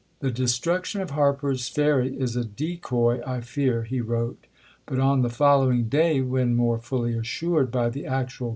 [0.19, 4.47] "The destruction of Harper's to Mcciei Ferry is a decoy, I fear," he wrote;
[4.87, 5.67] but on the fol w^k.^%'o\.
[5.67, 8.49] lowing day, when more fully assured by the actual II.